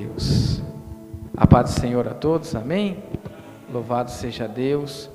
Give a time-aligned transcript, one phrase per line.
[0.00, 0.62] Deus.
[1.36, 3.02] A paz do Senhor a todos, amém?
[3.70, 5.10] Louvado seja Deus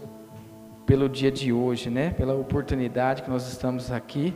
[0.86, 2.12] pelo dia de hoje, né?
[2.12, 4.32] Pela oportunidade que nós estamos aqui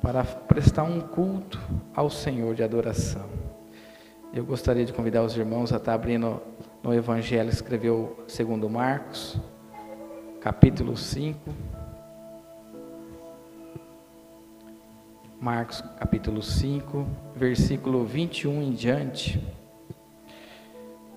[0.00, 1.60] para prestar um culto
[1.94, 3.26] ao Senhor de adoração.
[4.32, 6.40] Eu gostaria de convidar os irmãos a estar abrindo
[6.82, 9.38] no Evangelho, escreveu segundo Marcos,
[10.40, 11.38] capítulo 5.
[15.50, 19.42] Marcos capítulo 5, versículo 21 em diante,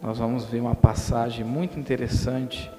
[0.01, 2.71] nós vamos ver uma passagem muito interessante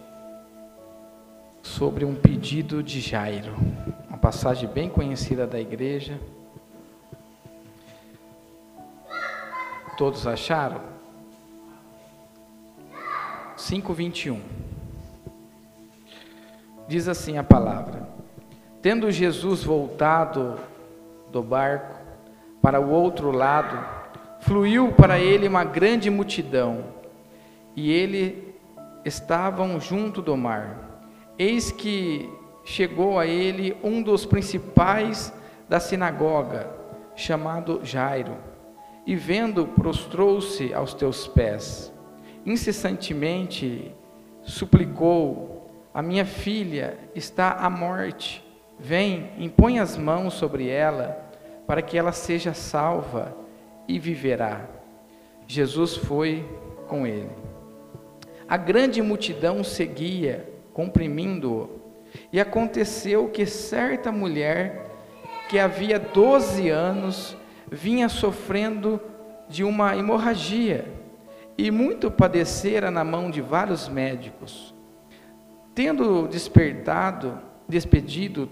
[1.63, 3.55] sobre um pedido de Jairo.
[4.09, 6.19] Uma passagem bem conhecida da igreja.
[9.99, 10.81] Todos acharam?
[13.59, 14.41] 5:21.
[16.89, 18.09] Diz assim a palavra:
[18.81, 20.72] Tendo Jesus voltado
[21.33, 21.99] do barco
[22.61, 23.85] para o outro lado,
[24.41, 26.85] fluiu para ele uma grande multidão,
[27.75, 28.55] e ele
[29.05, 31.03] estavam junto do mar.
[31.39, 32.31] Eis que
[32.65, 35.33] chegou a ele um dos principais
[35.69, 36.71] da sinagoga,
[37.17, 38.37] chamado Jairo,
[39.07, 41.93] e vendo, prostrou-se aos teus pés.
[42.47, 43.93] Incessantemente
[44.43, 48.42] suplicou: A minha filha está à morte.
[48.83, 51.25] Vem, impõe as mãos sobre ela
[51.69, 53.33] para que ela seja salva
[53.87, 54.69] e viverá.
[55.47, 56.45] Jesus foi
[56.89, 57.31] com ele.
[58.49, 61.81] A grande multidão seguia, comprimindo-o,
[62.33, 64.91] e aconteceu que certa mulher,
[65.49, 67.37] que havia 12 anos,
[67.71, 69.01] vinha sofrendo
[69.49, 70.87] de uma hemorragia
[71.57, 74.75] e muito padecera na mão de vários médicos.
[75.73, 77.39] Tendo despertado,
[77.69, 78.51] despedido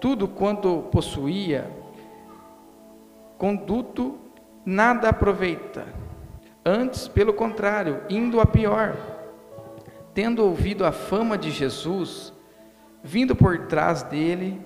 [0.00, 1.70] tudo quanto possuía,
[3.38, 4.18] conduto
[4.64, 5.86] nada aproveita.
[6.64, 8.96] Antes, pelo contrário, indo a pior.
[10.12, 12.32] Tendo ouvido a fama de Jesus,
[13.02, 14.60] vindo por trás dele,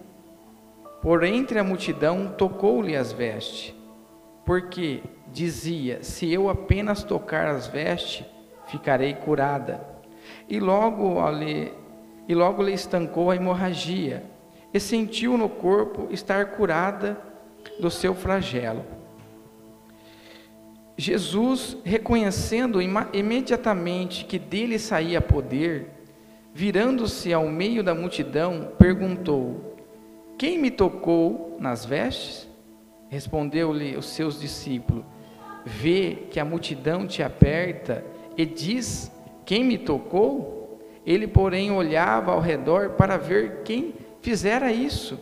[1.03, 3.75] por entre a multidão, tocou-lhe as vestes,
[4.45, 8.25] porque dizia: Se eu apenas tocar as vestes,
[8.67, 9.85] ficarei curada.
[10.49, 11.73] E logo lhe,
[12.29, 14.25] e logo lhe estancou a hemorragia,
[14.73, 17.21] e sentiu no corpo estar curada
[17.79, 18.85] do seu flagelo.
[20.97, 22.79] Jesus, reconhecendo
[23.13, 25.89] imediatamente que dele saía poder,
[26.53, 29.77] virando-se ao meio da multidão, perguntou:
[30.37, 32.49] Quem me tocou nas vestes?
[33.09, 35.05] Respondeu-lhe os seus discípulos:
[35.65, 38.05] Vê que a multidão te aperta
[38.37, 39.11] e diz:
[39.47, 40.79] Quem me tocou?
[41.07, 45.19] Ele, porém, olhava ao redor para ver quem fizera isso.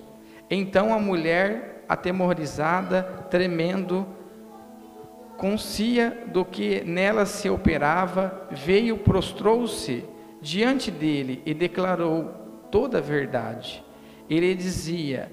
[0.50, 4.06] Então a mulher atemorizada, tremendo,
[5.36, 10.04] concia do que nela se operava, veio, prostrou-se
[10.40, 12.34] diante dele e declarou
[12.70, 13.84] toda a verdade.
[14.28, 15.30] Ele dizia,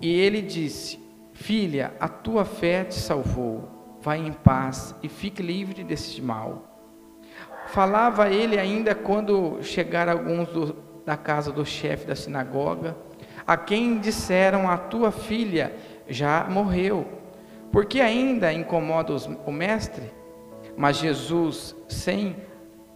[0.00, 0.98] e ele disse:
[1.32, 6.76] Filha, a tua fé te salvou, vai em paz e fique livre desse mal.
[7.68, 10.74] Falava ele ainda quando chegaram alguns
[11.06, 12.96] da casa do chefe da sinagoga
[13.46, 15.72] a quem disseram: A tua filha
[16.08, 17.06] já morreu,
[17.70, 19.14] porque ainda incomoda
[19.46, 20.10] o mestre?
[20.76, 22.36] Mas Jesus, sem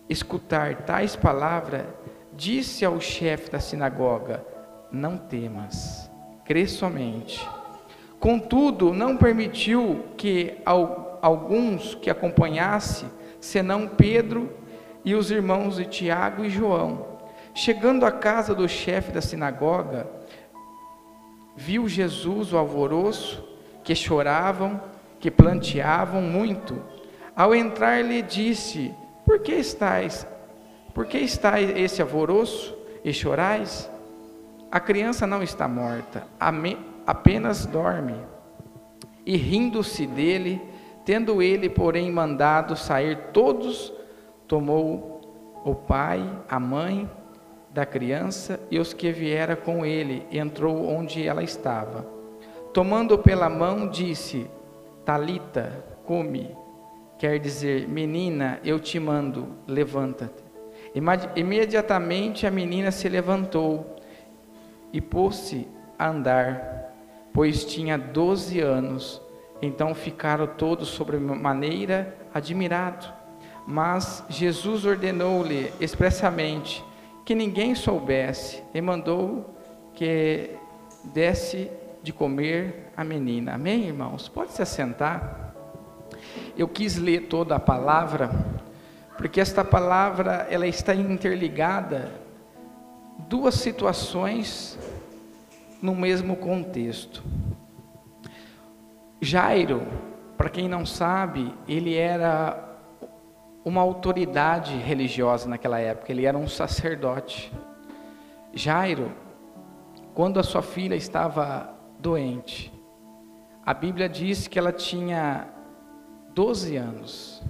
[0.09, 1.85] escutar tais palavras,
[2.33, 4.45] disse ao chefe da sinagoga:
[4.91, 6.11] Não temas,
[6.45, 7.49] crê somente.
[8.19, 10.59] Contudo, não permitiu que
[11.23, 13.07] alguns que acompanhasse,
[13.41, 14.55] senão Pedro
[15.03, 17.10] e os irmãos de Tiago e João.
[17.55, 20.07] Chegando à casa do chefe da sinagoga,
[21.57, 23.45] viu Jesus o alvoroço,
[23.83, 24.81] que choravam,
[25.19, 26.81] que planteavam muito.
[27.35, 28.95] Ao entrar, lhe disse:
[29.27, 30.27] Por que estáis?
[30.95, 33.91] Por que está esse alvoroço e chorais?
[34.71, 36.27] A criança não está morta,
[37.07, 38.15] apenas dorme.
[39.27, 40.63] E rindo-se dele,
[41.05, 43.93] tendo ele, porém, mandado sair todos,
[44.47, 47.11] tomou o pai, a mãe
[47.73, 52.07] da criança e os que viera com ele, entrou onde ela estava.
[52.73, 54.51] Tomando pela mão, disse:
[55.05, 56.57] Talita, come.
[57.19, 60.43] Quer dizer, menina, eu te mando, levanta-te.
[61.37, 63.97] Imediatamente a menina se levantou
[64.93, 65.69] e pôs-se
[65.99, 66.95] a andar,
[67.33, 69.21] pois tinha doze anos.
[69.63, 73.13] Então ficaram todos sobremaneira admirados.
[73.67, 76.83] Mas Jesus ordenou-lhe expressamente:
[77.25, 79.55] que ninguém soubesse, e mandou
[79.95, 80.51] que
[81.05, 81.71] desse
[82.03, 83.55] de comer a menina.
[83.55, 84.29] Amém, irmãos?
[84.29, 85.55] Pode se assentar.
[86.57, 88.31] eu quis ler toda a palavra,
[89.17, 92.11] porque esta palavra ela está interligada
[93.29, 94.79] duas situações
[95.81, 97.23] no mesmo contexto.
[99.21, 99.83] Jairo,
[100.37, 102.70] para quem não sabe, ele era
[103.71, 107.53] uma autoridade religiosa naquela época, ele era um sacerdote.
[108.53, 109.13] Jairo,
[110.13, 112.73] quando a sua filha estava doente,
[113.65, 115.47] a Bíblia diz que ela tinha
[116.35, 117.43] 12 anos.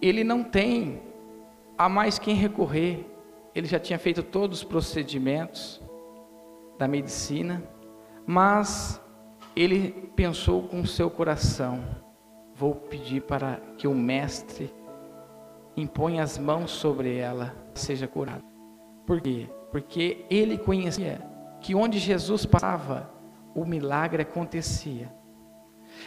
[0.00, 1.02] Ele não tem
[1.76, 3.04] a mais quem recorrer,
[3.56, 5.82] ele já tinha feito todos os procedimentos
[6.78, 7.60] da medicina,
[8.24, 9.00] mas
[9.56, 11.84] ele pensou com seu coração:
[12.54, 14.72] vou pedir para que o mestre
[15.76, 18.42] imponha as mãos sobre ela, seja curada.
[19.06, 19.48] Por quê?
[19.70, 21.20] Porque ele conhecia
[21.60, 23.10] que onde Jesus passava,
[23.54, 25.12] o milagre acontecia.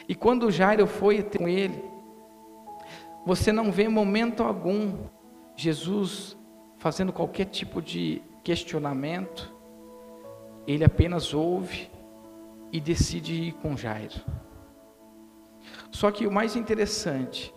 [0.08, 1.84] E quando Jairo foi com ele,
[3.26, 5.08] você não vê momento algum
[5.56, 6.38] Jesus
[6.78, 9.54] fazendo qualquer tipo de questionamento,
[10.68, 11.90] ele apenas ouve
[12.72, 14.22] e decide ir com Jairo.
[15.92, 17.54] Só que o mais interessante,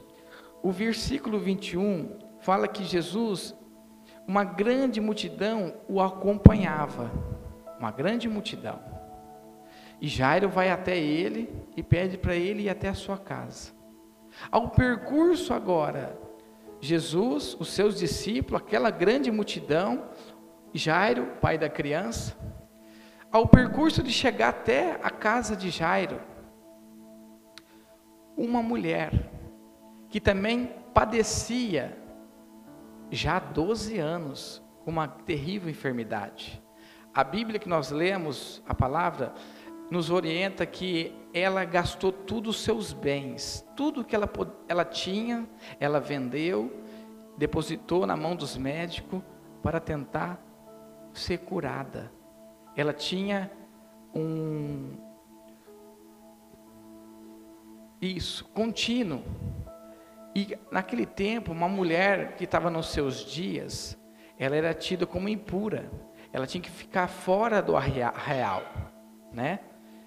[0.63, 3.55] o versículo 21 fala que Jesus,
[4.27, 7.11] uma grande multidão o acompanhava,
[7.79, 8.81] uma grande multidão.
[10.01, 13.73] E Jairo vai até ele e pede para ele ir até a sua casa.
[14.51, 16.19] Ao percurso agora,
[16.81, 20.09] Jesus, os seus discípulos, aquela grande multidão,
[20.73, 22.37] Jairo, pai da criança,
[23.33, 26.21] ao percurso de chegar até a casa de Jairo,
[28.37, 29.38] uma mulher
[30.09, 31.97] que também padecia
[33.11, 36.63] já há 12 anos com uma terrível enfermidade.
[37.15, 39.33] A Bíblia que nós lemos, a palavra,
[39.91, 44.31] nos orienta que ela gastou todos os seus bens, tudo que ela,
[44.69, 45.49] ela tinha,
[45.81, 46.83] ela vendeu,
[47.37, 49.23] depositou na mão dos médicos
[49.63, 50.41] para tentar
[51.13, 52.19] ser curada
[52.79, 53.51] ela tinha
[54.15, 54.97] um
[58.01, 59.25] isso, contínuo.
[60.39, 63.99] E naquele tempo, uma mulher que estava nos seus dias,
[64.39, 65.91] ela era tida como impura.
[66.33, 68.63] Ela tinha que ficar fora do real,
[69.33, 69.59] né?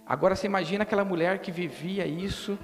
[0.05, 2.57] Agora você imagina aquela mulher que vivia isso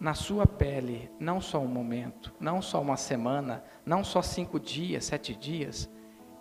[0.00, 5.04] na sua pele, não só um momento, não só uma semana, não só cinco dias,
[5.04, 5.88] sete dias,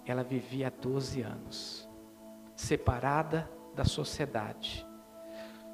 [0.03, 1.87] ela vivia 12 anos
[2.55, 4.83] separada da sociedade.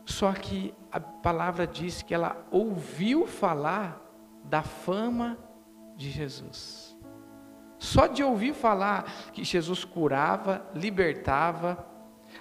[0.06, 4.05] Só que a palavra diz que ela ouviu falar
[4.46, 5.38] da fama
[5.96, 6.96] de Jesus.
[7.78, 11.86] Só de ouvir falar que Jesus curava, libertava,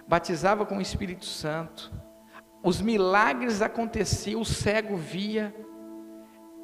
[0.07, 1.93] batizava com o Espírito Santo,
[2.63, 5.55] os milagres aconteciam, o cego via,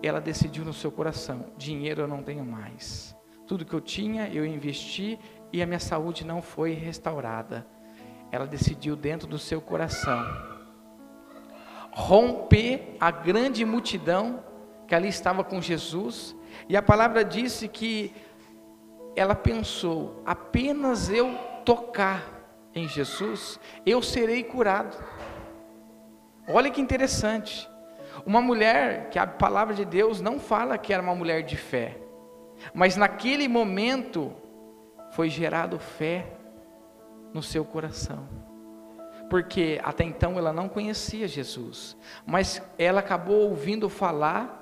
[0.02, 3.14] ela decidiu no seu coração: dinheiro eu não tenho mais.
[3.46, 5.18] Tudo que eu tinha eu investi
[5.52, 7.66] e a minha saúde não foi restaurada.
[8.32, 10.24] Ela decidiu dentro do seu coração
[11.92, 14.44] romper a grande multidão
[14.90, 16.34] que ali estava com Jesus,
[16.68, 18.12] e a palavra disse que
[19.14, 21.32] ela pensou: apenas eu
[21.64, 22.24] tocar
[22.74, 24.96] em Jesus, eu serei curado.
[26.48, 27.70] Olha que interessante.
[28.26, 31.96] Uma mulher que a palavra de Deus não fala que era uma mulher de fé,
[32.74, 34.32] mas naquele momento
[35.12, 36.32] foi gerado fé
[37.32, 38.28] no seu coração.
[39.30, 44.59] Porque até então ela não conhecia Jesus, mas ela acabou ouvindo falar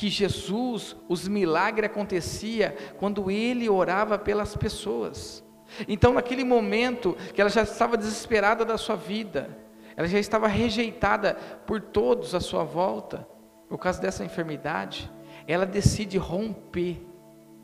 [0.00, 5.44] que Jesus, os milagres acontecia quando ele orava pelas pessoas.
[5.86, 9.58] Então, naquele momento que ela já estava desesperada da sua vida,
[9.94, 11.34] ela já estava rejeitada
[11.66, 13.28] por todos à sua volta,
[13.68, 15.12] por causa dessa enfermidade,
[15.46, 17.06] ela decide romper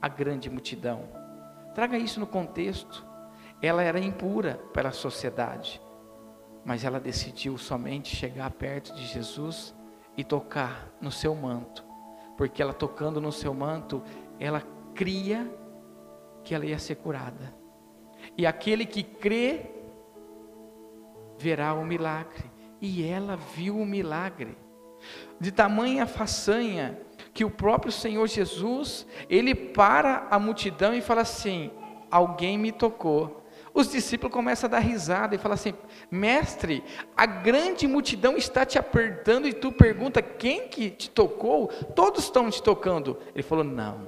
[0.03, 1.09] a grande multidão.
[1.75, 3.03] Traga isso no contexto.
[3.63, 5.81] Ela era impura pela sociedade,
[6.67, 9.75] mas ela decidiu somente chegar perto de Jesus
[10.19, 11.86] e tocar no seu manto,
[12.37, 14.03] porque ela tocando no seu manto,
[14.39, 14.63] ela
[14.95, 15.51] cria
[16.45, 17.55] que ela ia ser curada.
[18.37, 19.71] E aquele que crê
[21.39, 22.45] verá o milagre.
[22.81, 24.57] E ela viu o milagre.
[25.41, 26.99] De tamanha façanha
[27.33, 31.71] que o próprio Senhor Jesus, ele para a multidão e fala assim:
[32.11, 33.46] alguém me tocou.
[33.77, 35.75] Os discípulos começam a dar risada e falam assim:
[36.11, 36.83] Mestre,
[37.15, 41.69] a grande multidão está te apertando e tu pergunta quem que te tocou?
[41.95, 43.19] Todos estão te tocando.
[43.35, 44.07] Ele falou: Não,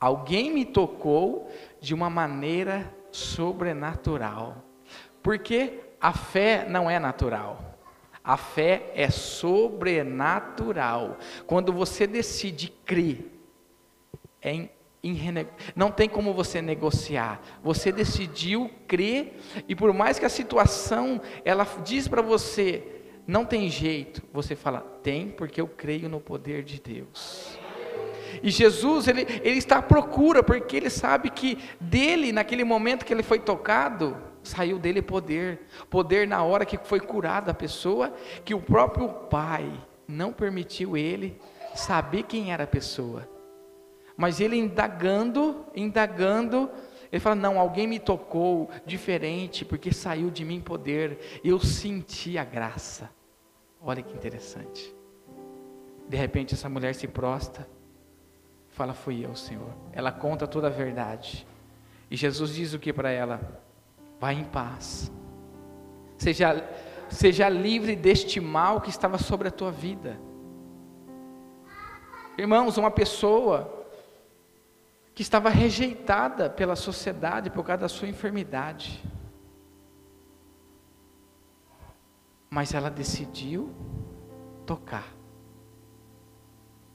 [0.00, 1.48] alguém me tocou
[1.80, 4.64] de uma maneira sobrenatural,
[5.22, 7.78] porque a fé não é natural.
[8.24, 11.16] A fé é sobrenatural.
[11.46, 13.32] Quando você decide crer,
[14.42, 14.68] é
[15.74, 17.40] não tem como você negociar.
[17.62, 19.38] Você decidiu crer
[19.68, 22.82] e por mais que a situação ela diz para você
[23.26, 27.58] não tem jeito, você fala tem porque eu creio no poder de Deus.
[28.42, 33.12] E Jesus ele, ele está à procura porque ele sabe que dele naquele momento que
[33.12, 38.54] ele foi tocado saiu dele poder, poder na hora que foi curada a pessoa, que
[38.54, 39.68] o próprio Pai
[40.06, 41.36] não permitiu ele
[41.74, 43.28] saber quem era a pessoa.
[44.16, 46.70] Mas ele indagando, indagando,
[47.12, 52.44] ele fala: Não, alguém me tocou diferente, porque saiu de mim poder, eu senti a
[52.44, 53.10] graça.
[53.80, 54.94] Olha que interessante.
[56.08, 57.68] De repente, essa mulher se prosta,
[58.70, 59.70] fala: Fui eu, Senhor.
[59.92, 61.46] Ela conta toda a verdade.
[62.10, 63.40] E Jesus diz o que para ela?
[64.18, 65.12] Vá em paz.
[66.16, 66.64] Seja,
[67.10, 70.18] seja livre deste mal que estava sobre a tua vida.
[72.38, 73.85] Irmãos, uma pessoa
[75.16, 79.02] que estava rejeitada pela sociedade por causa da sua enfermidade.
[82.50, 83.74] Mas ela decidiu
[84.66, 85.06] tocar.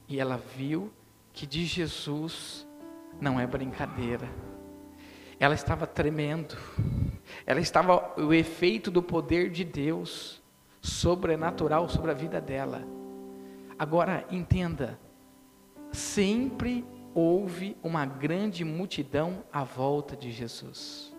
[0.06, 0.92] E ela viu
[1.32, 2.64] que de Jesus
[3.20, 4.30] não é brincadeira.
[5.40, 6.56] Ela estava tremendo.
[7.44, 10.40] Ela estava o efeito do poder de Deus
[10.80, 12.84] sobrenatural sobre a vida dela.
[13.76, 14.96] Agora entenda,
[15.90, 21.14] sempre houve uma grande multidão à volta de Jesus.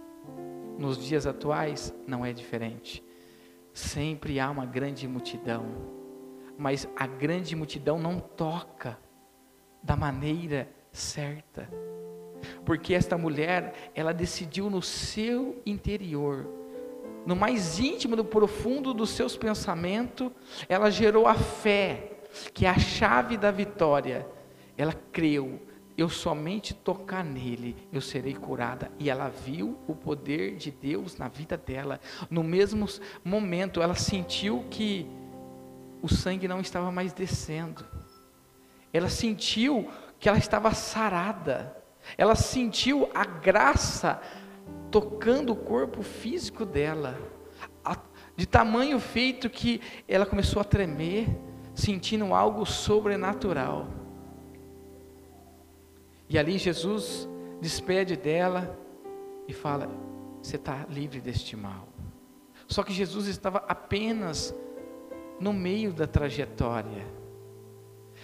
[0.78, 3.04] Nos dias atuais não é diferente.
[3.74, 5.66] Sempre há uma grande multidão,
[6.58, 8.98] mas a grande multidão não toca
[9.82, 11.68] da maneira certa.
[12.66, 16.48] Porque esta mulher, ela decidiu no seu interior,
[17.26, 20.30] no mais íntimo, no profundo dos seus pensamentos,
[20.68, 22.20] ela gerou a fé,
[22.54, 24.28] que é a chave da vitória.
[24.78, 25.62] Ela creu,
[25.98, 28.92] eu somente tocar nele, eu serei curada.
[28.98, 32.00] E ela viu o poder de Deus na vida dela.
[32.30, 32.88] No mesmo
[33.24, 35.08] momento, ela sentiu que
[36.02, 37.86] o sangue não estava mais descendo.
[38.92, 41.78] Ela sentiu que ela estava sarada.
[42.18, 44.22] Ela sentiu a graça
[44.92, 47.20] tocando o corpo físico dela.
[48.36, 51.28] De tamanho feito que ela começou a tremer,
[51.76, 53.88] sentindo algo sobrenatural.
[56.30, 57.28] E ali Jesus
[57.62, 58.78] despede dela
[59.48, 59.90] e fala:
[60.42, 61.88] Você está livre deste mal.
[62.68, 64.56] Só que Jesus estava apenas
[65.40, 67.06] no meio da trajetória.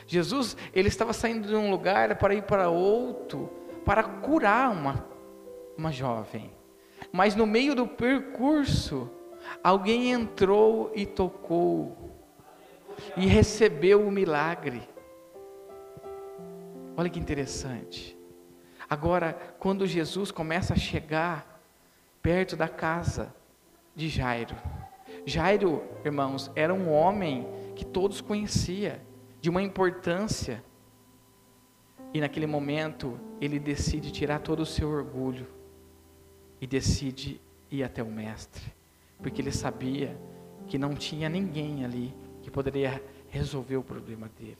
[0.07, 3.49] Jesus, ele estava saindo de um lugar para ir para outro,
[3.85, 5.05] para curar uma,
[5.77, 6.51] uma jovem.
[7.11, 9.09] Mas no meio do percurso,
[9.63, 11.95] alguém entrou e tocou,
[13.15, 14.87] e recebeu o milagre.
[16.99, 18.13] Olha que interessante.
[18.89, 21.63] Agora, quando Jesus começa a chegar
[22.21, 23.33] perto da casa
[23.95, 24.53] de Jairo,
[25.25, 28.97] Jairo, irmãos, era um homem que todos conheciam,
[29.39, 30.61] de uma importância.
[32.13, 35.47] E naquele momento, ele decide tirar todo o seu orgulho
[36.59, 37.39] e decide
[37.71, 38.73] ir até o mestre,
[39.23, 40.19] porque ele sabia
[40.67, 44.57] que não tinha ninguém ali que poderia resolver o problema dele.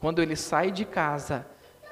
[0.00, 1.46] Quando ele sai de casa,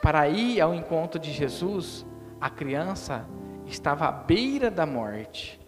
[0.05, 2.05] para ir ao encontro de Jesus,
[2.39, 3.27] a criança
[3.65, 5.59] estava à beira da morte,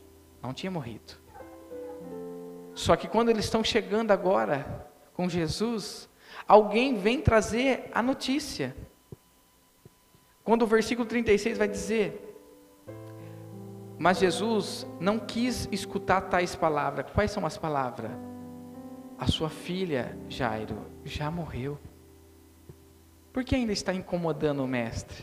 [0.43, 1.15] não tinha morrido.
[2.75, 6.07] Só que quando eles estão chegando agora com Jesus,
[6.47, 8.77] alguém vem trazer a notícia.
[10.45, 12.39] Quando o versículo 36 vai dizer:
[13.99, 17.07] Mas Jesus não quis escutar tais palavras.
[17.15, 18.11] Quais são as palavras?
[19.19, 20.77] A sua filha, Jairo,
[21.07, 21.79] já morreu.
[23.37, 25.23] Por que ainda está incomodando o mestre?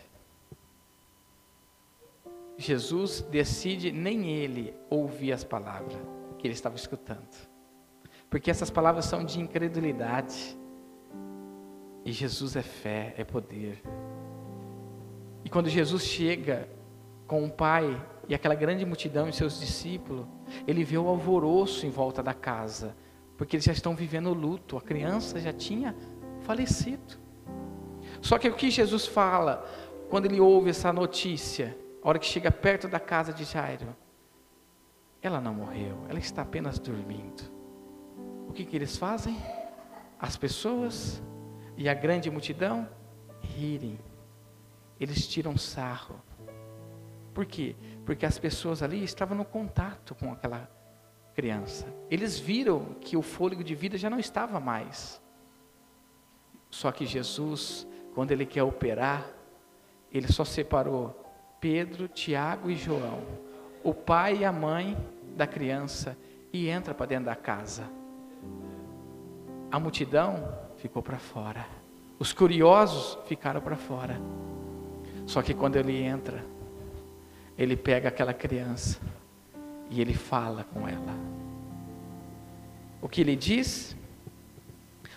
[2.59, 5.97] Jesus decide nem ele ouvir as palavras
[6.37, 7.27] que ele estava escutando.
[8.29, 10.55] Porque essas palavras são de incredulidade.
[12.05, 13.81] E Jesus é fé, é poder.
[15.43, 16.69] E quando Jesus chega
[17.25, 20.27] com o Pai e aquela grande multidão e seus discípulos,
[20.67, 22.95] ele vê o alvoroço em volta da casa,
[23.35, 25.95] porque eles já estão vivendo o luto, a criança já tinha
[26.41, 27.23] falecido.
[28.23, 29.69] Só que o que Jesus fala
[30.09, 33.93] quando ele ouve essa notícia, a hora que chega perto da casa de Jairo?
[35.21, 37.43] Ela não morreu, ela está apenas dormindo.
[38.47, 39.35] O que, que eles fazem?
[40.17, 41.21] As pessoas
[41.75, 42.87] e a grande multidão
[43.41, 43.99] rirem.
[44.97, 46.15] Eles tiram sarro.
[47.33, 47.75] Por quê?
[48.05, 50.71] Porque as pessoas ali estavam no contato com aquela
[51.35, 51.85] criança.
[52.09, 55.21] Eles viram que o fôlego de vida já não estava mais.
[56.69, 59.27] Só que Jesus, quando ele quer operar,
[60.11, 61.19] ele só separou
[61.59, 63.21] Pedro, Tiago e João,
[63.83, 64.97] o pai e a mãe
[65.35, 66.17] da criança,
[66.51, 67.83] e entra para dentro da casa.
[69.71, 71.65] A multidão ficou para fora.
[72.19, 74.21] Os curiosos ficaram para fora.
[75.25, 76.43] Só que quando ele entra,
[77.57, 78.99] ele pega aquela criança
[79.89, 81.15] e ele fala com ela.
[83.01, 83.95] O que ele diz?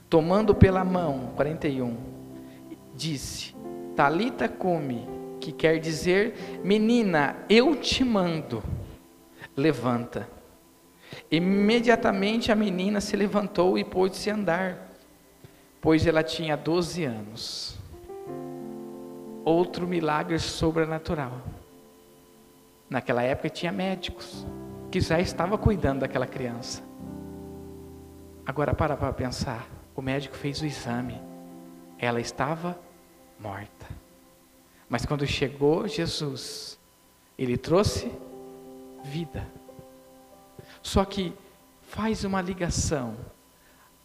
[0.08, 2.15] Tomando pela mão, 41,
[2.96, 3.54] disse:
[3.94, 5.06] Talita come,
[5.40, 8.62] que quer dizer, menina, eu te mando,
[9.56, 10.28] levanta.
[11.30, 14.90] Imediatamente a menina se levantou e pôde-se andar,
[15.80, 17.78] pois ela tinha 12 anos.
[19.44, 21.40] Outro milagre sobrenatural.
[22.90, 24.44] Naquela época tinha médicos
[24.90, 26.82] que já estavam cuidando daquela criança.
[28.44, 31.20] Agora para para pensar, o médico fez o exame,
[31.98, 32.78] ela estava
[33.38, 33.86] morta.
[34.88, 36.78] Mas quando chegou Jesus,
[37.38, 38.10] ele trouxe
[39.04, 39.46] vida.
[40.82, 41.32] Só que
[41.82, 43.16] faz uma ligação.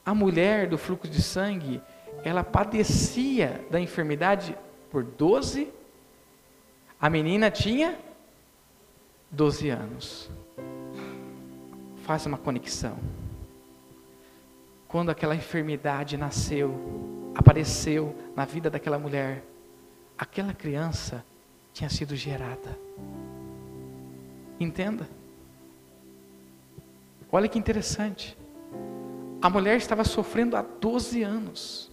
[0.05, 1.81] A mulher do fluxo de sangue,
[2.23, 4.57] ela padecia da enfermidade
[4.89, 5.71] por 12.
[6.99, 7.97] A menina tinha
[9.29, 10.29] 12 anos.
[12.03, 12.97] Faz uma conexão.
[14.87, 17.10] Quando aquela enfermidade nasceu,
[17.41, 19.43] apareceu na vida daquela mulher,
[20.17, 21.25] aquela criança
[21.73, 22.77] tinha sido gerada.
[24.59, 25.09] Entenda.
[27.31, 28.37] Olha que interessante.
[29.41, 31.91] A mulher estava sofrendo há 12 anos.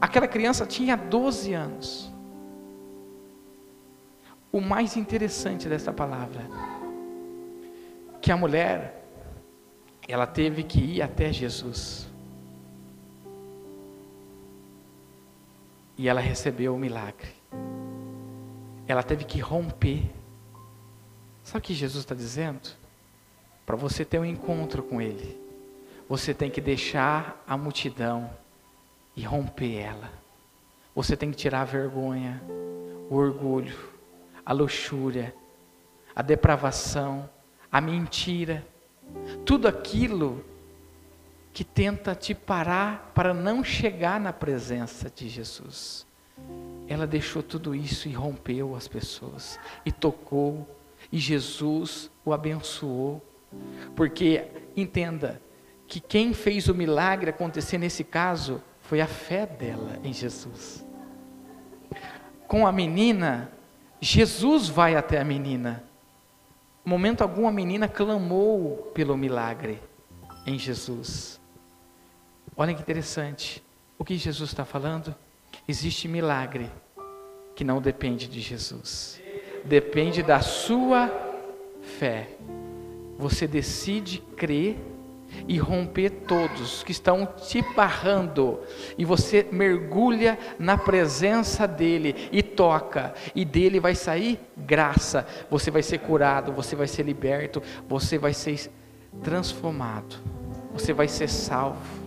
[0.00, 2.12] Aquela criança tinha 12 anos.
[4.50, 6.42] O mais interessante dessa palavra,
[8.20, 9.04] que a mulher,
[10.08, 12.08] ela teve que ir até Jesus.
[15.98, 17.28] E ela recebeu o milagre.
[18.86, 20.08] Ela teve que romper.
[21.42, 22.70] Sabe o que Jesus está dizendo?
[23.66, 25.38] Para você ter um encontro com Ele,
[26.08, 28.30] você tem que deixar a multidão
[29.14, 30.10] e romper ela.
[30.94, 32.40] Você tem que tirar a vergonha,
[33.10, 33.76] o orgulho,
[34.46, 35.34] a luxúria,
[36.14, 37.28] a depravação,
[37.70, 38.64] a mentira,
[39.44, 40.44] tudo aquilo
[41.58, 46.06] que tenta te parar para não chegar na presença de Jesus.
[46.86, 50.64] Ela deixou tudo isso e rompeu as pessoas, e tocou,
[51.10, 53.20] e Jesus o abençoou.
[53.96, 54.44] Porque,
[54.76, 55.42] entenda,
[55.88, 60.86] que quem fez o milagre acontecer nesse caso foi a fé dela em Jesus.
[62.46, 63.50] Com a menina,
[64.00, 65.82] Jesus vai até a menina.
[66.84, 69.82] Momento algum a menina clamou pelo milagre
[70.46, 71.40] em Jesus.
[72.60, 73.62] Olha que interessante.
[73.96, 75.14] O que Jesus está falando?
[75.68, 76.68] Existe milagre
[77.54, 79.20] que não depende de Jesus,
[79.64, 81.08] depende da sua
[82.00, 82.30] fé.
[83.16, 84.76] Você decide crer
[85.46, 88.58] e romper todos que estão te barrando,
[88.96, 95.24] e você mergulha na presença dEle e toca, e dele vai sair graça.
[95.48, 98.68] Você vai ser curado, você vai ser liberto, você vai ser
[99.22, 100.16] transformado,
[100.72, 101.97] você vai ser salvo.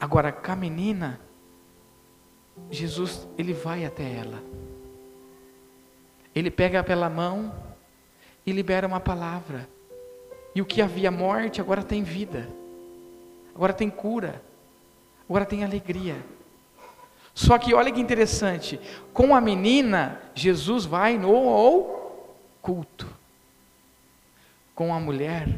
[0.00, 1.20] Agora, com a menina,
[2.70, 4.42] Jesus, ele vai até ela,
[6.34, 7.54] ele pega pela mão
[8.46, 9.68] e libera uma palavra.
[10.54, 12.48] E o que havia morte agora tem vida,
[13.54, 14.42] agora tem cura,
[15.28, 16.16] agora tem alegria.
[17.34, 18.80] Só que olha que interessante,
[19.12, 22.00] com a menina, Jesus vai no
[22.60, 23.06] culto.
[24.74, 25.48] Com a mulher,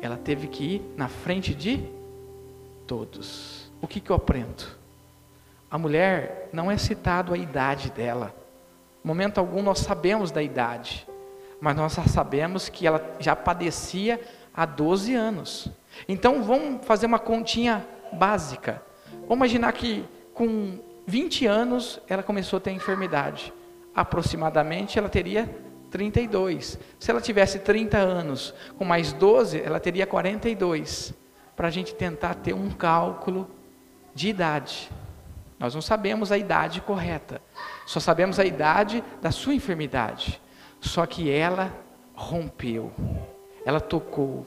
[0.00, 1.84] ela teve que ir na frente de
[2.86, 3.59] todos.
[3.80, 4.64] O que, que eu aprendo?
[5.70, 8.34] A mulher não é citado a idade dela.
[9.02, 11.06] Momento algum nós sabemos da idade
[11.60, 14.18] mas nós sabemos que ela já padecia
[14.54, 15.68] há 12 anos.
[16.08, 18.82] Então vamos fazer uma continha básica.
[19.28, 23.52] Vamos imaginar que com 20 anos ela começou a ter enfermidade.
[23.94, 25.48] Aproximadamente ela teria
[25.90, 26.78] 32.
[26.98, 31.12] Se ela tivesse 30 anos, com mais 12, ela teria 42.
[31.54, 33.50] Para a gente tentar ter um cálculo
[34.14, 34.90] de idade.
[35.58, 37.42] Nós não sabemos a idade correta,
[37.86, 40.40] só sabemos a idade da sua enfermidade.
[40.80, 41.70] Só que ela
[42.14, 42.92] rompeu,
[43.64, 44.46] ela tocou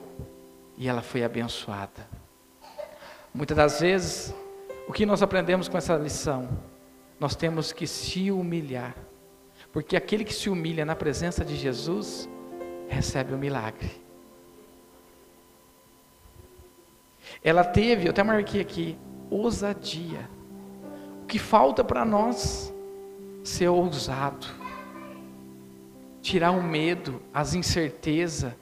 [0.76, 2.08] e ela foi abençoada.
[3.34, 4.34] Muitas das vezes,
[4.88, 6.49] o que nós aprendemos com essa lição?
[7.19, 8.95] Nós temos que se humilhar.
[9.71, 12.30] Porque aquele que se humilha na presença de Jesus
[12.88, 14.04] recebe o milagre.
[17.43, 18.97] Ela teve, eu até marquei aqui,
[19.34, 20.30] ousadia.
[21.24, 22.74] O que falta para nós?
[23.43, 24.48] Ser ousado.
[26.22, 28.54] Tirar o medo, as incertezas,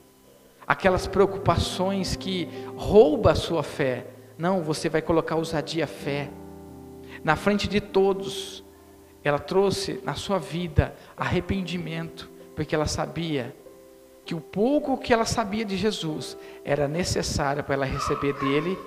[0.66, 4.06] aquelas preocupações que rouba a sua fé.
[4.38, 6.30] Não, você vai colocar ousadia fé.
[7.22, 8.64] Na frente de todos,
[9.22, 13.54] ela trouxe na sua vida arrependimento, porque ela sabia
[14.24, 18.78] que o pouco que ela sabia de Jesus era necessário para ela receber dele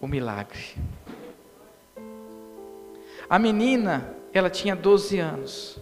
[0.00, 0.76] o milagre.
[3.28, 5.78] A menina, ela tinha 12 anos.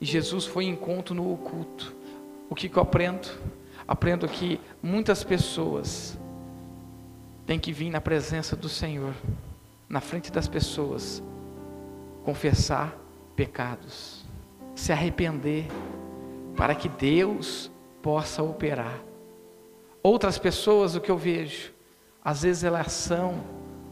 [0.00, 1.94] E Jesus foi em encontro no oculto.
[2.50, 3.28] O que, que eu aprendo?
[3.86, 6.18] Aprendo que muitas pessoas
[7.46, 9.14] têm que vir na presença do Senhor,
[9.88, 11.22] na frente das pessoas,
[12.24, 12.96] confessar
[13.34, 14.24] pecados,
[14.74, 15.66] se arrepender,
[16.56, 17.70] para que Deus
[18.02, 19.00] possa operar.
[20.02, 21.72] Outras pessoas, o que eu vejo,
[22.28, 23.42] às vezes elas são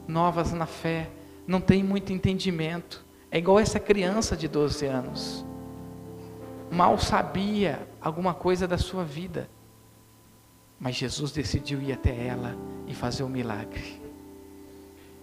[0.07, 1.09] novas na fé,
[1.46, 5.42] não têm muito entendimento, é igual essa criança de 12 anos,
[6.70, 9.49] mal sabia alguma coisa da sua vida,
[10.79, 12.55] mas Jesus decidiu ir até ela
[12.87, 14.03] e fazer o um milagre.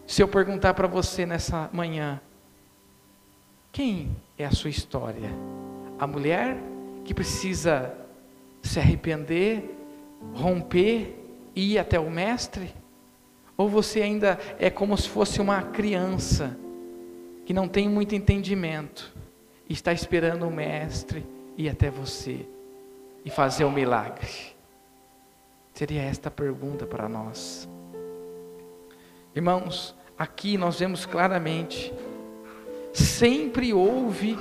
[0.07, 2.19] Se eu perguntar para você nessa manhã,
[3.71, 5.29] quem é a sua história?
[5.99, 6.57] A mulher
[7.05, 7.95] que precisa
[8.63, 9.69] se arrepender,
[10.33, 11.15] romper
[11.55, 12.81] e ir até o mestre?
[13.57, 16.57] Ou você ainda é como se fosse uma criança
[17.45, 19.13] que não tem muito entendimento
[19.69, 21.25] e está esperando o mestre
[21.57, 22.45] ir até você
[23.23, 24.29] e fazer o um milagre?
[25.73, 27.67] Seria esta a pergunta para nós.
[29.35, 31.93] Irmãos, aqui nós vemos claramente
[32.93, 34.37] Sempre houve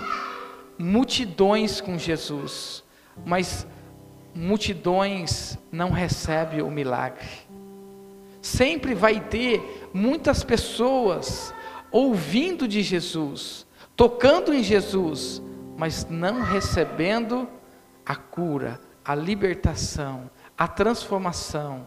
[0.79, 2.85] multidões com Jesus,
[3.25, 3.67] mas
[4.35, 7.27] multidões não recebem o milagre.
[8.43, 11.55] Sempre vai ter muitas pessoas
[11.93, 15.41] ouvindo de Jesus, tocando em Jesus,
[15.77, 17.49] mas não recebendo
[18.05, 20.29] a cura, a libertação,
[20.59, 21.87] a transformação,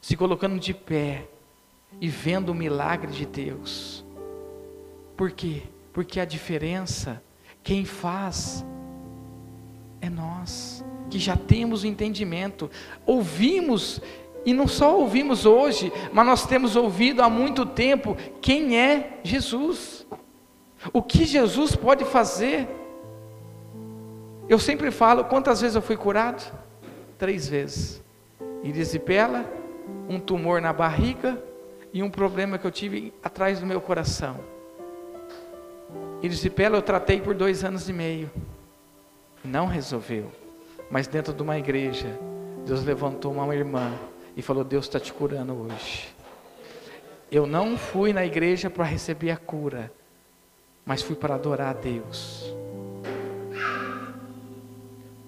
[0.00, 1.26] se colocando de pé
[2.00, 4.04] e vendo o milagre de Deus.
[5.16, 5.62] Por quê?
[5.92, 7.22] Porque a diferença,
[7.62, 8.64] quem faz,
[10.00, 12.70] é nós, que já temos o entendimento,
[13.04, 14.00] ouvimos,
[14.44, 20.06] e não só ouvimos hoje, mas nós temos ouvido há muito tempo quem é Jesus,
[20.92, 22.66] o que Jesus pode fazer.
[24.48, 26.52] Eu sempre falo, quantas vezes eu fui curado?
[27.18, 28.02] Três vezes.
[28.64, 29.44] Erisipela,
[30.08, 31.42] um tumor na barriga
[31.92, 34.40] e um problema que eu tive atrás do meu coração.
[36.22, 38.30] Erisipela eu tratei por dois anos e meio.
[39.44, 40.30] Não resolveu.
[40.90, 42.18] Mas dentro de uma igreja,
[42.66, 43.92] Deus levantou uma irmã
[44.36, 46.14] e falou: Deus está te curando hoje.
[47.30, 49.92] Eu não fui na igreja para receber a cura,
[50.84, 52.52] mas fui para adorar a Deus.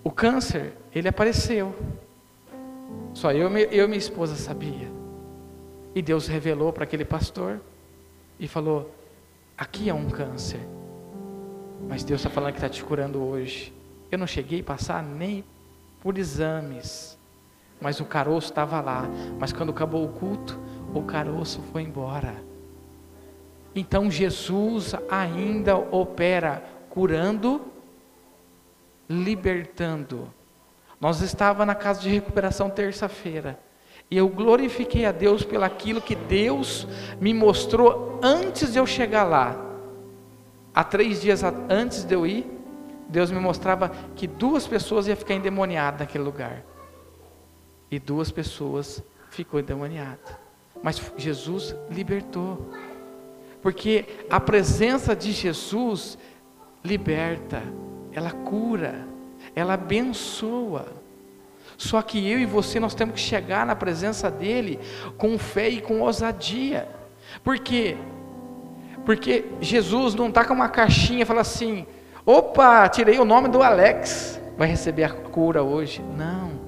[0.03, 1.75] O câncer, ele apareceu.
[3.15, 4.91] Só eu, eu e minha esposa sabia.
[5.95, 7.61] E Deus revelou para aquele pastor
[8.39, 8.93] e falou:
[9.57, 10.61] aqui é um câncer.
[11.89, 13.73] Mas Deus está falando que está te curando hoje.
[14.11, 15.45] Eu não cheguei a passar nem
[16.01, 17.17] por exames,
[17.83, 19.09] mas o caroço estava lá.
[19.39, 20.59] Mas quando acabou o culto,
[20.95, 22.37] o caroço foi embora.
[23.75, 27.61] Então Jesus ainda opera curando,
[29.09, 30.33] libertando.
[31.01, 33.59] Nós estava na casa de recuperação terça-feira.
[34.11, 36.87] E eu glorifiquei a Deus pelo aquilo que Deus
[37.19, 39.57] me mostrou antes de eu chegar lá.
[40.75, 42.47] Há três dias antes de eu ir,
[43.09, 46.63] Deus me mostrava que duas pessoas iam ficar endemoniadas naquele lugar.
[47.93, 50.41] E duas pessoas ficou endemoniada.
[50.83, 52.73] Mas Jesus libertou.
[53.61, 56.17] Porque a presença de Jesus
[56.83, 57.63] liberta,
[58.11, 59.07] ela cura,
[59.55, 60.87] ela abençoa.
[61.77, 64.81] Só que eu e você nós temos que chegar na presença dele
[65.19, 66.89] com fé e com ousadia.
[67.45, 67.99] Porque
[69.05, 71.87] porque Jesus não está com uma caixinha e fala assim:
[72.25, 76.03] opa, tirei o nome do Alex, vai receber a cura hoje.
[76.17, 76.62] Não,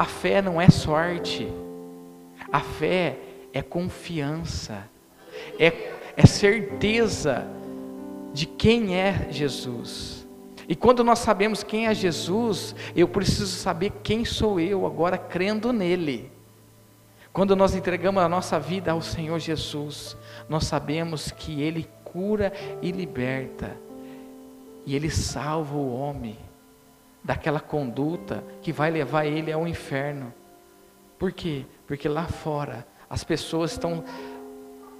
[0.00, 1.46] a fé não é sorte,
[2.50, 3.18] a fé
[3.52, 4.88] é confiança,
[5.58, 7.46] é, é certeza
[8.32, 10.26] de quem é Jesus.
[10.66, 15.70] E quando nós sabemos quem é Jesus, eu preciso saber quem sou eu agora crendo
[15.70, 16.32] nele.
[17.30, 20.16] Quando nós entregamos a nossa vida ao Senhor Jesus,
[20.48, 23.76] nós sabemos que Ele cura e liberta.
[24.86, 26.38] E ele salva o homem
[27.22, 30.32] daquela conduta que vai levar ele ao inferno.
[31.18, 31.66] Por quê?
[31.86, 34.04] Porque lá fora as pessoas estão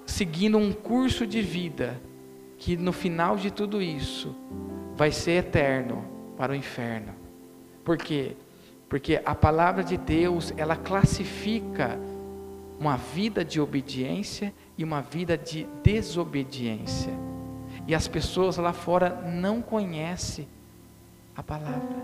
[0.04, 2.00] seguindo um curso de vida
[2.58, 4.36] que no final de tudo isso
[4.94, 6.04] vai ser eterno
[6.36, 7.14] para o inferno.
[7.84, 8.36] Por quê?
[8.88, 11.98] Porque a palavra de Deus, ela classifica
[12.78, 17.12] uma vida de obediência e uma vida de desobediência.
[17.86, 20.48] E as pessoas lá fora não conhecem
[21.40, 21.96] a palavra.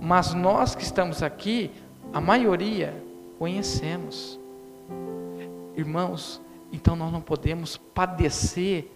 [0.00, 1.70] Mas nós que estamos aqui,
[2.12, 2.94] a maioria
[3.38, 4.40] conhecemos.
[5.76, 6.40] Irmãos,
[6.72, 8.90] então nós não podemos padecer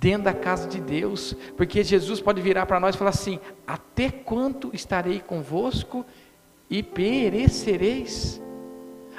[0.00, 4.10] dentro da casa de Deus, porque Jesus pode virar para nós e falar assim: Até
[4.10, 6.04] quanto estarei convosco
[6.68, 8.42] e perecereis?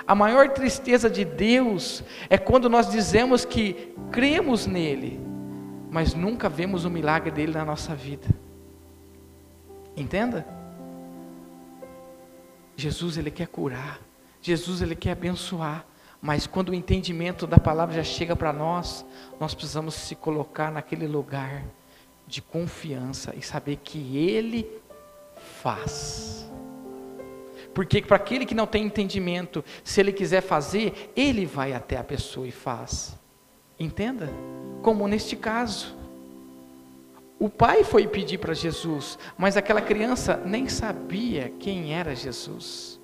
[0.05, 5.19] A maior tristeza de Deus é quando nós dizemos que cremos nele,
[5.89, 8.27] mas nunca vemos o milagre dele na nossa vida.
[9.99, 10.47] Entenda?
[12.75, 13.99] Jesus ele quer curar,
[14.41, 15.85] Jesus ele quer abençoar,
[16.21, 19.05] mas quando o entendimento da palavra já chega para nós,
[19.39, 21.65] nós precisamos se colocar naquele lugar
[22.25, 24.65] de confiança e saber que Ele
[25.61, 26.49] faz.
[27.73, 32.03] Porque para aquele que não tem entendimento, se ele quiser fazer, ele vai até a
[32.03, 33.17] pessoa e faz.
[33.79, 34.29] Entenda?
[34.81, 35.98] Como neste caso.
[37.39, 42.99] O pai foi pedir para Jesus, mas aquela criança nem sabia quem era Jesus.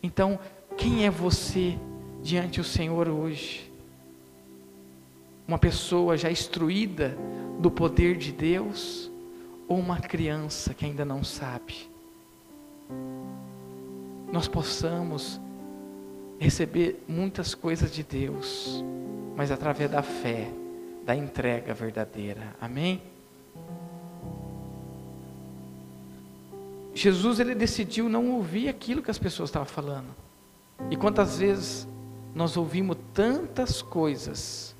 [0.00, 0.38] Então,
[0.76, 1.76] quem é você
[2.22, 3.72] diante do Senhor hoje?
[5.46, 7.16] Uma pessoa já instruída
[7.58, 9.10] do poder de Deus
[9.66, 11.90] ou uma criança que ainda não sabe?
[14.32, 15.40] Nós possamos
[16.38, 18.84] receber muitas coisas de Deus,
[19.36, 20.50] mas através da fé,
[21.04, 22.54] da entrega verdadeira.
[22.60, 23.02] Amém?
[26.94, 30.14] Jesus ele decidiu não ouvir aquilo que as pessoas estavam falando.
[30.90, 31.88] E quantas vezes
[32.34, 34.74] nós ouvimos tantas coisas,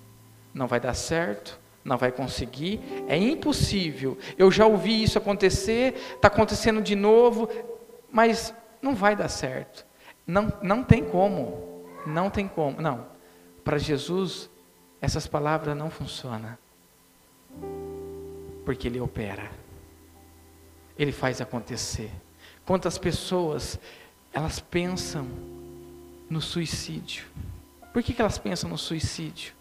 [0.52, 4.16] não vai dar certo, não vai conseguir, é impossível.
[4.38, 7.48] Eu já ouvi isso acontecer, está acontecendo de novo,
[8.10, 9.84] mas não vai dar certo.
[10.26, 13.06] Não, não tem como, não tem como, não.
[13.62, 14.48] Para Jesus,
[15.00, 16.56] essas palavras não funcionam,
[18.64, 19.50] porque Ele opera,
[20.98, 22.10] Ele faz acontecer.
[22.64, 23.78] Quantas pessoas
[24.32, 25.26] elas pensam
[26.28, 27.26] no suicídio.
[27.92, 29.54] Por que, que elas pensam no suicídio?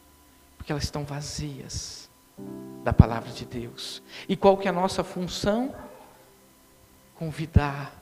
[0.57, 2.09] Porque elas estão vazias
[2.83, 4.01] da palavra de Deus.
[4.27, 5.75] E qual que é a nossa função?
[7.15, 7.93] Convidar,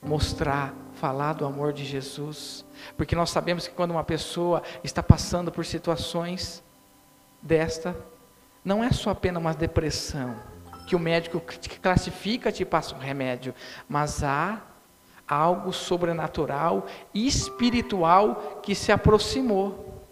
[0.00, 2.64] mostrar, falar do amor de Jesus.
[2.96, 6.62] Porque nós sabemos que quando uma pessoa está passando por situações
[7.42, 7.96] desta,
[8.64, 10.34] não é só apenas uma depressão,
[10.86, 11.42] que o médico
[11.80, 13.54] classifica e passa um remédio,
[13.88, 14.60] mas há
[15.26, 20.04] algo sobrenatural e espiritual que se aproximou.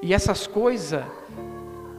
[0.00, 1.04] E essas coisas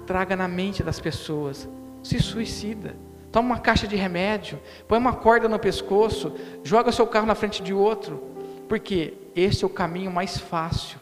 [0.07, 1.69] traga na mente das pessoas,
[2.01, 2.95] se suicida.
[3.31, 7.61] Toma uma caixa de remédio, põe uma corda no pescoço, joga seu carro na frente
[7.61, 8.23] de outro,
[8.67, 10.99] porque esse é o caminho mais fácil,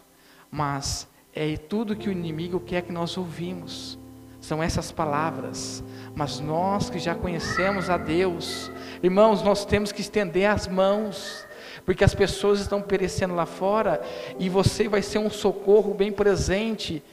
[0.51, 3.99] mas é tudo que o inimigo quer que nós ouvimos.
[4.39, 5.83] São essas palavras,
[6.15, 8.71] mas nós que já conhecemos a Deus,
[9.05, 11.45] Irmãos, nós temos que estender as mãos,
[11.85, 14.01] porque as pessoas estão perecendo lá fora
[14.39, 17.03] e você vai ser um socorro bem presente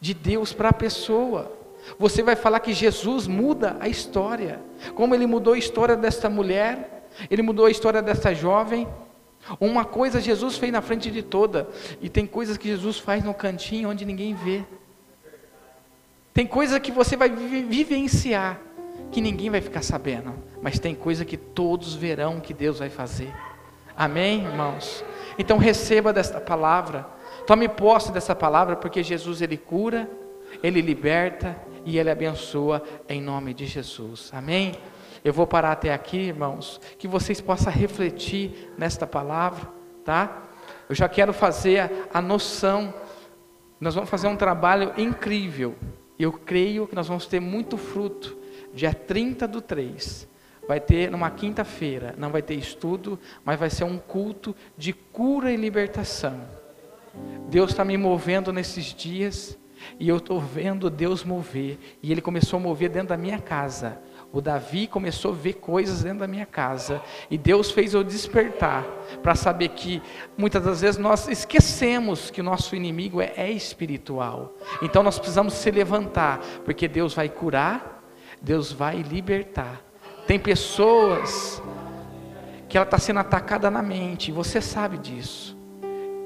[0.00, 1.50] de Deus para a pessoa.
[1.98, 4.60] Você vai falar que Jesus muda a história,
[4.94, 8.86] como ele mudou a história desta mulher, ele mudou a história dessa jovem.
[9.60, 11.68] Uma coisa Jesus fez na frente de toda,
[12.00, 14.64] e tem coisas que Jesus faz no cantinho onde ninguém vê.
[16.32, 18.60] Tem coisas que você vai vivenciar
[19.12, 23.32] que ninguém vai ficar sabendo, mas tem coisa que todos verão que Deus vai fazer.
[23.96, 25.04] Amém, irmãos?
[25.38, 27.06] Então receba desta palavra,
[27.46, 30.10] tome posse dessa palavra, porque Jesus ele cura,
[30.62, 34.30] ele liberta e ele abençoa em nome de Jesus.
[34.32, 34.74] Amém?
[35.24, 39.66] Eu vou parar até aqui, irmãos, que vocês possam refletir nesta palavra,
[40.04, 40.42] tá?
[40.86, 42.92] Eu já quero fazer a, noção.
[43.80, 45.76] Nós vamos fazer um trabalho incrível.
[46.18, 48.36] Eu creio que nós vamos ter muito fruto
[48.74, 50.28] dia 30 do 3,
[50.68, 55.50] vai ter numa quinta-feira, não vai ter estudo, mas vai ser um culto de cura
[55.50, 56.38] e libertação.
[57.48, 59.56] Deus está me movendo nesses dias
[59.98, 61.78] e eu estou vendo Deus mover.
[62.02, 63.98] E Ele começou a mover dentro da minha casa
[64.34, 68.82] O Davi começou a ver coisas dentro da minha casa e Deus fez eu despertar
[69.22, 70.02] para saber que
[70.36, 74.52] muitas das vezes nós esquecemos que o nosso inimigo é, é espiritual.
[74.82, 78.02] Então nós precisamos se levantar, porque Deus vai curar,
[78.42, 79.80] Deus vai libertar.
[80.26, 81.62] Tem pessoas
[82.68, 85.53] que ela está sendo atacada na mente, você sabe disso.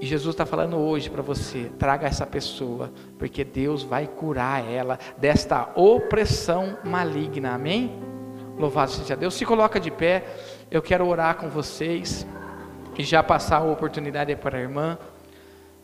[0.00, 4.98] E Jesus está falando hoje para você: traga essa pessoa, porque Deus vai curar ela
[5.16, 7.98] desta opressão maligna, amém?
[8.56, 9.34] Louvado seja Deus.
[9.34, 10.24] Se coloca de pé,
[10.70, 12.26] eu quero orar com vocês
[12.96, 14.98] e já passar a oportunidade para a irmã.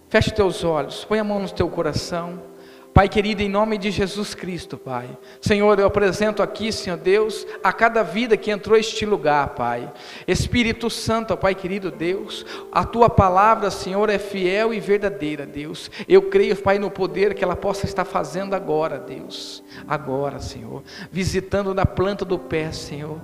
[0.09, 2.54] Feche teus olhos, põe a mão no teu coração.
[2.95, 5.19] Pai querido, em nome de Jesus Cristo, Pai.
[5.41, 9.93] Senhor, eu apresento aqui, Senhor Deus, a cada vida que entrou este lugar, Pai.
[10.29, 15.91] Espírito Santo, Pai querido Deus, a tua palavra, Senhor, é fiel e verdadeira, Deus.
[16.07, 19.65] Eu creio, Pai, no poder que ela possa estar fazendo agora, Deus.
[19.89, 20.85] Agora, Senhor.
[21.11, 23.21] Visitando da planta do pé, Senhor,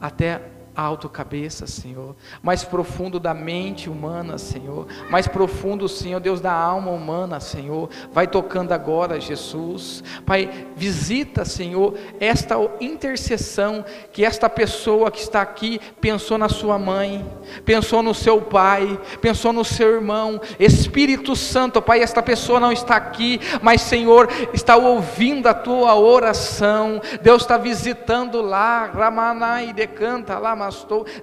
[0.00, 0.40] até
[0.74, 6.90] alto cabeça, Senhor, mais profundo da mente humana, Senhor, mais profundo, Senhor, Deus da alma
[6.90, 15.20] humana, Senhor, vai tocando agora, Jesus, Pai, visita, Senhor, esta intercessão que esta pessoa que
[15.20, 17.26] está aqui pensou na sua mãe,
[17.64, 22.96] pensou no seu pai, pensou no seu irmão, Espírito Santo, Pai, esta pessoa não está
[22.96, 30.54] aqui, mas Senhor, está ouvindo a tua oração, Deus está visitando lá, Ramanai decanta lá,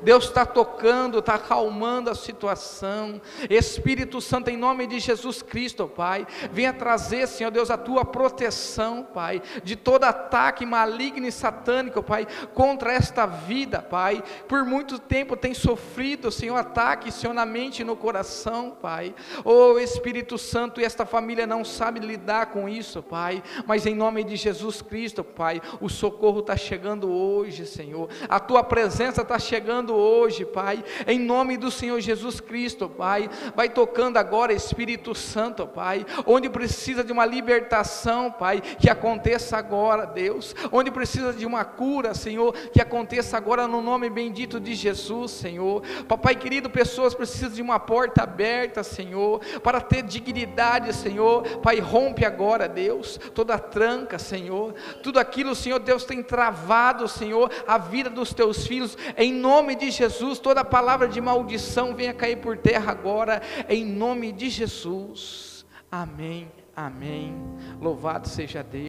[0.02, 3.22] Deus está tocando, está acalmando a situação.
[3.50, 9.08] Espírito Santo, em nome de Jesus Cristo, Pai, venha trazer, Senhor Deus, a tua proteção,
[9.14, 14.24] Pai, de todo ataque maligno e satânico, Pai, contra esta vida, Pai.
[14.48, 19.14] Por muito tempo tem sofrido, Senhor, ataque, Senhor, na mente e no coração, Pai.
[19.44, 24.24] Oh Espírito Santo, e esta família não sabe lidar com isso, Pai, mas em nome
[24.24, 28.10] de Jesus Cristo, Pai, o socorro está chegando hoje, Senhor.
[28.28, 33.30] A tua presença está chegando hoje, Pai, em nome do Senhor Jesus Cristo, Pai.
[33.54, 40.06] Vai tocando agora, Espírito Santo, Pai, onde precisa de uma libertação, Pai, que aconteça agora,
[40.06, 40.56] Deus.
[40.72, 45.84] Onde precisa de uma cura, Senhor, que aconteça agora no nome bendito de Jesus, Senhor.
[46.08, 51.44] Papai querido, pessoas precisam de uma porta aberta, Senhor, para ter dignidade, Senhor.
[51.60, 54.74] Pai, rompe agora, Deus, toda tranca, Senhor.
[55.04, 59.90] Tudo aquilo, Senhor, Deus tem travado, Senhor, a vida dos teus filhos em nome de
[59.90, 65.66] Jesus, toda palavra de maldição venha cair por terra agora, em nome de Jesus.
[65.92, 67.36] Amém, amém.
[67.82, 68.86] Louvado seja Deus.